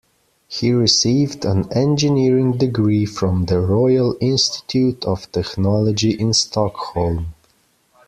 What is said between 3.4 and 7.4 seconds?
the Royal Institute of Technology in Stockholm.